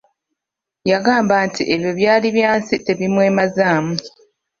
[0.91, 3.93] Yagamba nti ebyo byali bya nsi tebimwemazaamu.